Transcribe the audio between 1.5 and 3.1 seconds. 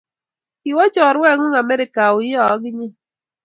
Amerika auyo akinye?